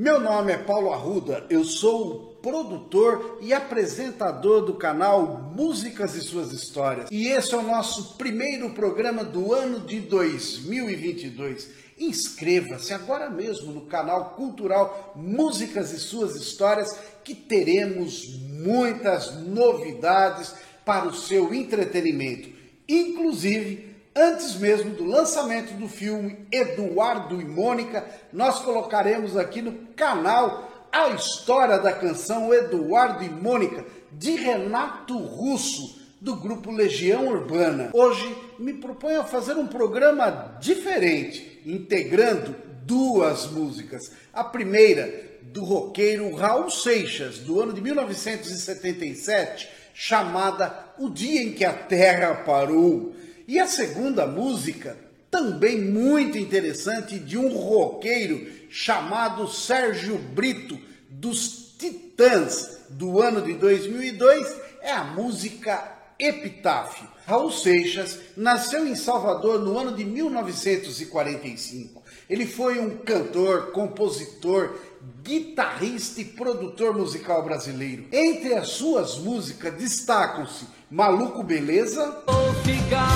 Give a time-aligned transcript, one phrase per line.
[0.00, 6.20] Meu nome é Paulo Arruda, eu sou o produtor e apresentador do canal Músicas e
[6.20, 7.08] Suas Histórias.
[7.10, 11.68] E esse é o nosso primeiro programa do ano de 2022.
[11.98, 20.54] Inscreva-se agora mesmo no canal cultural Músicas e Suas Histórias, que teremos muitas novidades
[20.84, 22.50] para o seu entretenimento,
[22.88, 23.87] inclusive
[24.20, 31.10] Antes mesmo do lançamento do filme Eduardo e Mônica, nós colocaremos aqui no canal a
[31.10, 37.90] história da canção Eduardo e Mônica, de Renato Russo, do grupo Legião Urbana.
[37.92, 44.10] Hoje me proponho a fazer um programa diferente, integrando duas músicas.
[44.32, 51.64] A primeira, do roqueiro Raul Seixas, do ano de 1977, chamada O Dia em que
[51.64, 53.14] a Terra Parou.
[53.48, 54.94] E a segunda música,
[55.30, 64.54] também muito interessante, de um roqueiro chamado Sérgio Brito, dos Titãs, do ano de 2002,
[64.82, 67.08] é a música Epitáfio.
[67.26, 72.02] Raul Seixas nasceu em Salvador no ano de 1945.
[72.28, 74.78] Ele foi um cantor, compositor,
[75.22, 78.08] guitarrista e produtor musical brasileiro.
[78.12, 82.24] Entre as suas músicas destacam-se Maluco Beleza.
[82.68, 83.08] Ficar,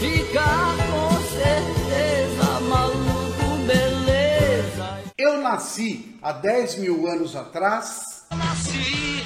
[0.00, 5.02] ficar com certeza, maluco beleza.
[5.18, 8.24] Eu nasci há 10 mil anos atrás.
[8.30, 9.22] Nasci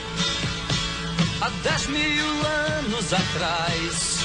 [1.40, 2.26] há 10 mil
[2.78, 4.18] anos atrás.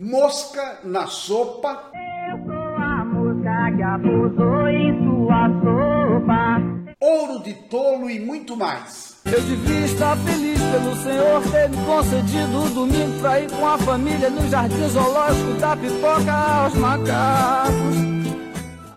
[0.00, 1.90] Mosca na sopa.
[1.92, 6.56] Eu sou a mosca que pousou em sua sopa.
[6.98, 9.11] Ouro de tolo e muito mais.
[9.32, 13.78] Eu devia estar feliz pelo Senhor ter me concedido o domingo pra ir com a
[13.78, 17.96] família no jardim zoológico da pipoca aos macacos.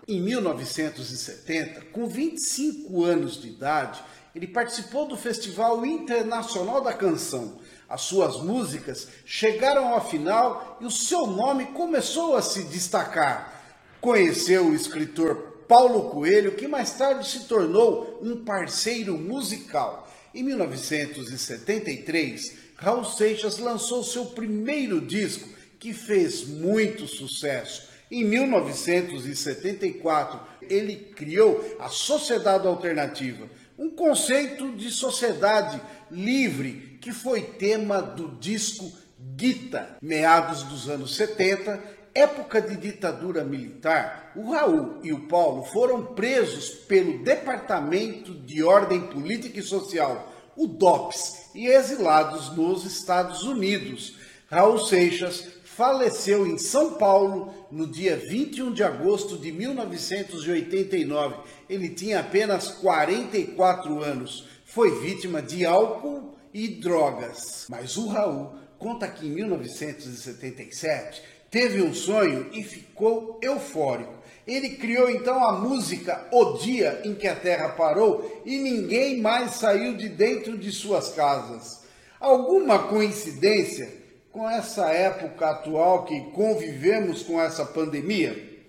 [0.05, 4.03] Em 1970, com 25 anos de idade,
[4.35, 7.57] ele participou do Festival Internacional da Canção.
[7.87, 13.53] As suas músicas chegaram à final e o seu nome começou a se destacar.
[14.01, 20.05] Conheceu o escritor Paulo Coelho, que mais tarde se tornou um parceiro musical.
[20.35, 25.47] Em 1973, Raul Seixas lançou seu primeiro disco,
[25.79, 27.87] que fez muito sucesso.
[28.11, 35.79] Em 1974, ele criou a Sociedade Alternativa, um conceito de sociedade
[36.11, 38.91] livre que foi tema do disco
[39.37, 39.95] Guita.
[40.01, 41.81] Meados dos anos 70,
[42.15, 49.07] época de ditadura militar, o Raul e o Paulo foram presos pelo Departamento de Ordem
[49.07, 54.15] Política e Social, o DOPS, e exilados nos Estados Unidos.
[54.49, 61.35] Raul Seixas faleceu em São Paulo no dia 21 de agosto de 1989.
[61.69, 64.47] Ele tinha apenas 44 anos.
[64.63, 67.65] Foi vítima de álcool e drogas.
[67.69, 74.13] Mas o Raul conta que em 1977 teve um sonho e ficou eufórico.
[74.45, 79.51] Ele criou então a música O Dia em que a Terra Parou e ninguém mais
[79.51, 81.85] saiu de dentro de suas casas.
[82.19, 83.89] Alguma coincidência
[84.33, 88.67] com essa época atual que convivemos com essa pandemia?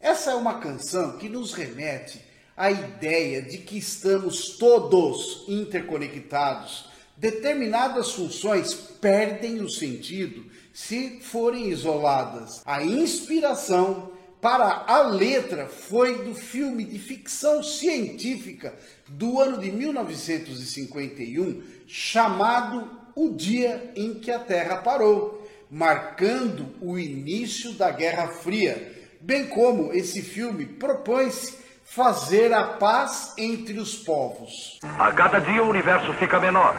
[0.00, 2.18] Essa é uma canção que nos remete
[2.56, 6.91] à ideia de que estamos todos interconectados.
[7.22, 10.44] Determinadas funções perdem o sentido
[10.74, 12.60] se forem isoladas.
[12.66, 14.10] A inspiração
[14.40, 18.74] para a letra foi do filme de ficção científica
[19.06, 27.70] do ano de 1951, chamado O Dia em que a Terra Parou, marcando o início
[27.74, 31.54] da Guerra Fria, bem como esse filme propõe-se
[31.84, 34.80] fazer a paz entre os povos.
[34.82, 36.74] A cada dia o universo fica menor.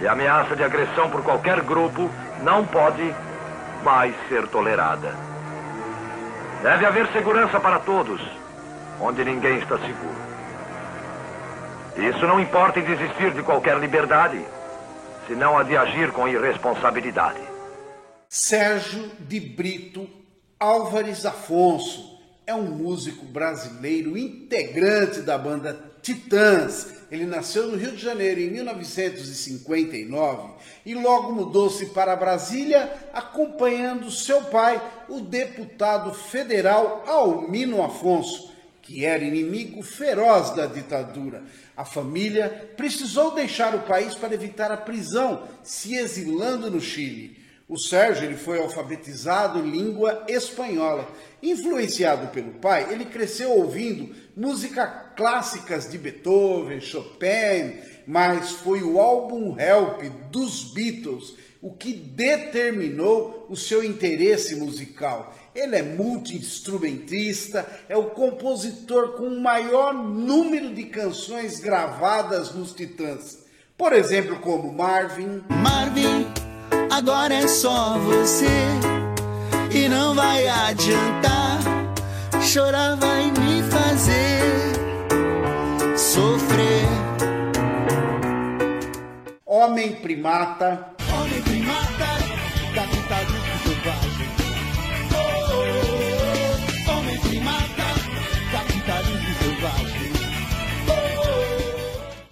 [0.00, 2.10] E a ameaça de agressão por qualquer grupo
[2.42, 3.14] não pode
[3.82, 5.14] mais ser tolerada.
[6.62, 8.20] Deve haver segurança para todos,
[9.00, 10.30] onde ninguém está seguro.
[11.96, 14.42] Isso não importa em desistir de qualquer liberdade,
[15.26, 17.40] senão a de agir com irresponsabilidade.
[18.28, 20.08] Sérgio de Brito
[20.58, 22.19] Álvares Afonso
[22.50, 26.88] é um músico brasileiro integrante da banda Titãs.
[27.08, 30.54] Ele nasceu no Rio de Janeiro em 1959
[30.84, 38.52] e logo mudou-se para Brasília, acompanhando seu pai, o deputado federal Almino Afonso,
[38.82, 41.44] que era inimigo feroz da ditadura.
[41.76, 47.38] A família precisou deixar o país para evitar a prisão, se exilando no Chile.
[47.70, 51.08] O Sérgio ele foi alfabetizado em língua espanhola.
[51.40, 57.78] Influenciado pelo pai, ele cresceu ouvindo músicas clássicas de Beethoven, Chopin,
[58.08, 60.02] mas foi o álbum Help
[60.32, 65.32] dos Beatles o que determinou o seu interesse musical.
[65.54, 73.44] Ele é multi-instrumentista, é o compositor com o maior número de canções gravadas nos Titãs.
[73.76, 75.42] Por exemplo, como Marvin.
[75.48, 76.26] Marvin,
[76.90, 78.46] agora é só você
[79.72, 81.60] e não vai adiantar.
[82.42, 84.72] Chorar vai me fazer
[85.96, 86.88] sofrer.
[89.46, 90.86] Homem Primata.
[91.12, 92.06] Homem primata,
[92.74, 94.28] capitalismo selvagem.
[95.12, 95.18] Oh,
[95.52, 95.64] oh,
[96.88, 96.92] oh.
[96.92, 97.86] Homem primata,
[98.52, 100.10] capitalismo selvagem.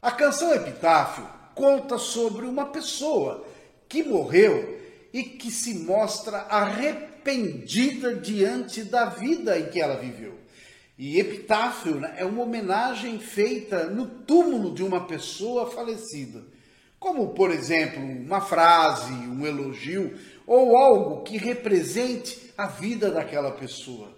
[0.01, 3.45] A canção Epitáfio conta sobre uma pessoa
[3.89, 4.79] que morreu
[5.13, 10.39] e que se mostra arrependida diante da vida em que ela viveu.
[10.99, 16.43] E epitáfio né, é uma homenagem feita no túmulo de uma pessoa falecida.
[16.99, 24.13] Como, por exemplo, uma frase, um elogio ou algo que represente a vida daquela pessoa.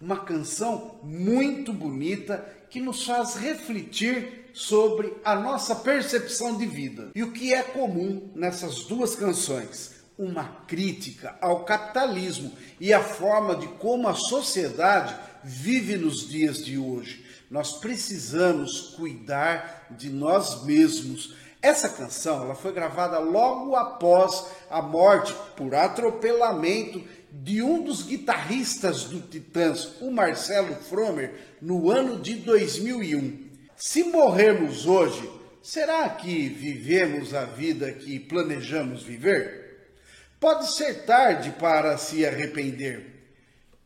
[0.00, 7.10] Uma canção muito bonita que nos faz refletir sobre a nossa percepção de vida.
[7.14, 9.92] E o que é comum nessas duas canções?
[10.16, 16.78] Uma crítica ao capitalismo e à forma de como a sociedade vive nos dias de
[16.78, 17.26] hoje.
[17.50, 21.34] Nós precisamos cuidar de nós mesmos.
[21.60, 27.02] Essa canção ela foi gravada logo após a morte por atropelamento
[27.32, 33.43] de um dos guitarristas do Titãs, o Marcelo Fromer, no ano de 2001.
[33.76, 35.28] Se morrermos hoje,
[35.60, 39.90] será que vivemos a vida que planejamos viver?
[40.38, 43.04] Pode ser tarde para se arrepender,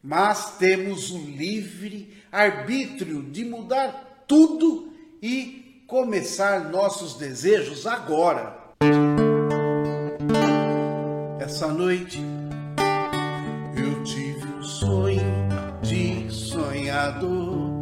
[0.02, 4.92] mas temos o livre arbítrio de mudar tudo
[5.22, 8.58] e começar nossos desejos agora.
[11.40, 12.20] Essa noite
[13.74, 15.48] eu tive um sonho
[15.82, 17.80] de sonhador,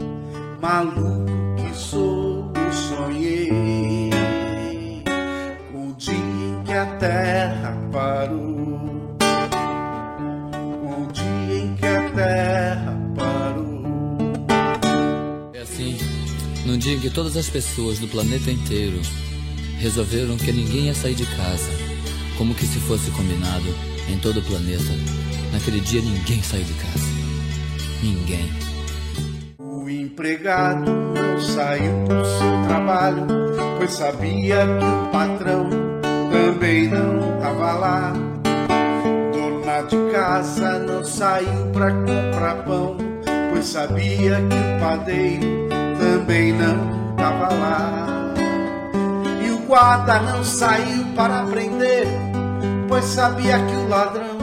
[0.60, 1.35] maluco
[1.76, 2.50] sou,
[2.88, 4.10] sonhei
[5.74, 9.16] o dia em que a terra parou,
[10.82, 13.82] o dia em que a terra parou.
[15.54, 15.98] É assim,
[16.64, 19.00] num dia em que todas as pessoas do planeta inteiro
[19.78, 21.70] resolveram que ninguém ia sair de casa,
[22.38, 23.68] como que se fosse combinado
[24.08, 24.94] em todo o planeta.
[25.52, 27.06] Naquele dia ninguém saiu de casa.
[28.02, 28.75] Ninguém.
[30.16, 33.26] Empregado não saiu do seu trabalho,
[33.76, 35.68] pois sabia que o patrão
[36.32, 38.12] também não estava lá.
[39.34, 42.96] Dona de casa não saiu pra comprar pão,
[43.50, 45.68] pois sabia que o padeiro
[45.98, 48.06] também não estava lá.
[49.44, 52.06] E o guarda não saiu para prender,
[52.88, 54.38] pois sabia que o ladrão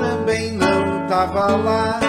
[0.00, 2.00] também não estava lá.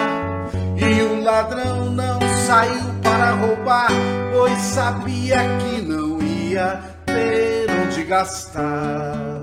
[0.76, 2.11] E o ladrão não
[2.52, 3.88] saiu para roubar,
[4.30, 9.40] pois sabia que não ia ter onde gastar.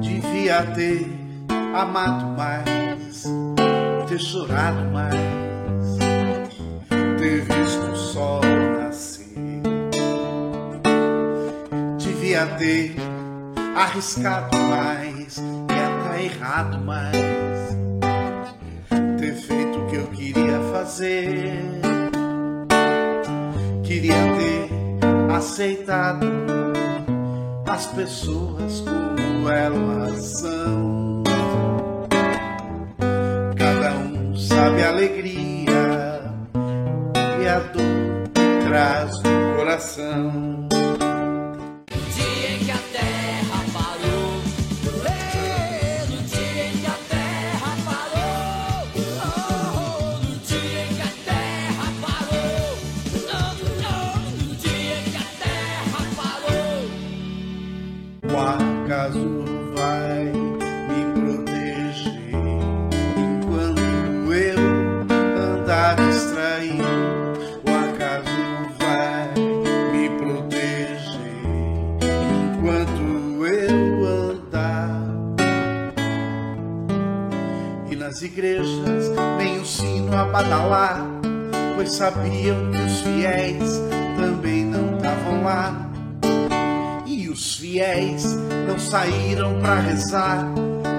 [0.00, 1.10] Devia ter
[1.74, 3.24] amado mais,
[4.06, 5.16] ter chorado mais,
[7.18, 8.42] ter visto o sol
[8.78, 9.62] nascer.
[11.98, 12.94] Devia ter
[13.76, 17.55] arriscado mais e até errado mais
[20.86, 21.52] fazer.
[23.82, 24.70] Queria ter
[25.34, 26.26] aceitado
[27.66, 31.24] as pessoas como elas são.
[33.56, 36.22] Cada um sabe a alegria
[37.42, 40.65] e a dor que traz no coração.
[78.06, 78.68] Nas igrejas
[79.36, 81.04] vem o sino a badalar,
[81.74, 83.82] pois sabiam que os fiéis
[84.16, 85.90] também não estavam lá.
[87.04, 88.24] E os fiéis
[88.68, 90.46] não saíram para rezar,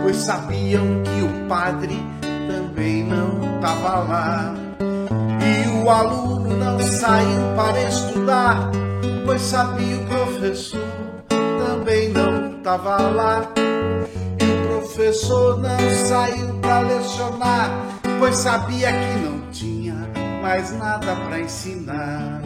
[0.04, 4.54] pois sabiam que o padre também não estava lá.
[4.82, 8.70] E o aluno não saiu para estudar,
[9.26, 10.82] pois sabia o professor
[11.30, 13.67] também não estava lá.
[14.88, 15.78] Professor não
[16.08, 17.70] saiu para lecionar,
[18.20, 19.94] pois sabia que não tinha
[20.42, 22.42] mais nada para ensinar.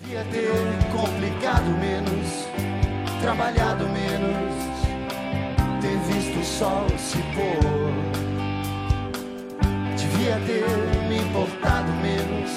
[0.00, 0.50] Devia ter
[0.90, 2.48] complicado menos,
[3.22, 4.52] trabalhado menos,
[5.80, 7.92] ter visto o sol se pôr.
[9.96, 12.50] Devia ter me importado menos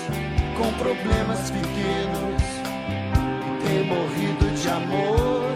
[0.58, 2.42] com problemas pequenos
[3.54, 5.56] e ter morrido de amor.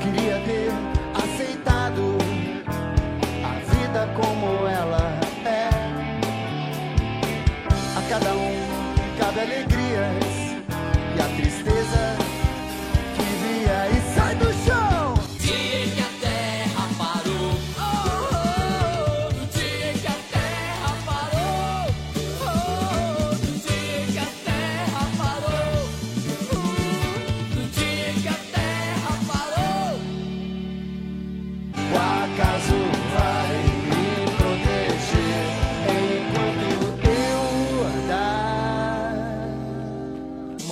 [0.00, 0.89] Queria ter
[4.08, 4.39] como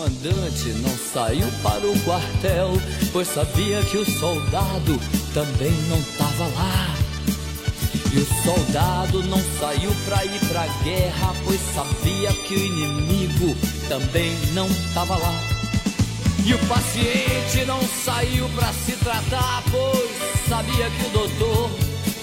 [0.08, 2.72] comandante não saiu para o quartel,
[3.12, 4.98] pois sabia que o soldado
[5.34, 6.94] também não tava lá.
[8.12, 13.56] E o soldado não saiu pra ir pra guerra, pois sabia que o inimigo
[13.88, 15.34] também não tava lá.
[16.44, 21.70] E o paciente não saiu pra se tratar, pois sabia que o doutor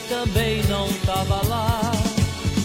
[0.09, 1.91] também não tava lá.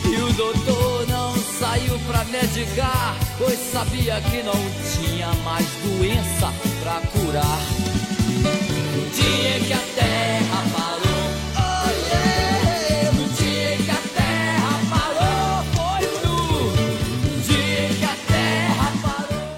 [0.05, 4.53] E o doutor não saiu pra medicar, pois sabia que não
[4.93, 7.61] tinha mais doença pra curar.
[8.95, 11.25] No dia que a terra parou,
[11.57, 16.37] oh yeah, no dia que a terra parou, foi tu.
[17.25, 19.57] No dia que a terra parou.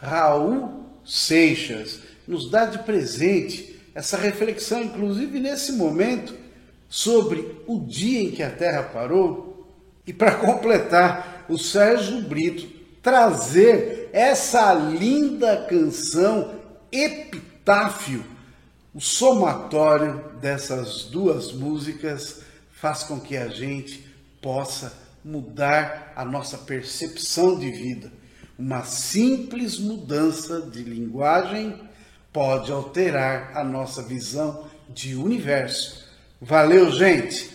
[0.00, 6.34] Raul Seixas nos dá de presente essa reflexão, inclusive nesse momento,
[6.88, 9.68] sobre o dia em que a Terra parou.
[10.06, 12.73] E para completar, o Sérgio Brito
[13.04, 16.54] trazer essa linda canção
[16.90, 18.24] Epitáfio.
[18.94, 22.40] O somatório dessas duas músicas
[22.72, 24.08] faz com que a gente
[24.40, 24.92] possa
[25.24, 28.10] mudar a nossa percepção de vida.
[28.58, 31.78] Uma simples mudança de linguagem
[32.32, 36.06] pode alterar a nossa visão de universo.
[36.40, 37.53] Valeu, gente!